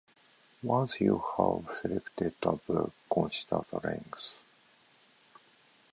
Once 0.63 0.99
you 0.99 1.23
have 1.37 1.77
selected 1.77 2.33
a 2.41 2.53
book, 2.53 2.91
consider 3.13 3.61
the 3.69 3.87
length. 3.87 4.41